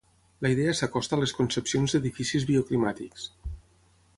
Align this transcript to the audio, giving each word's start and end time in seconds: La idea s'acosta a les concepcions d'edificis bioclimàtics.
La 0.43 0.49
idea 0.53 0.71
s'acosta 0.77 1.17
a 1.17 1.19
les 1.23 1.33
concepcions 1.41 1.95
d'edificis 1.97 2.49
bioclimàtics. 2.51 3.29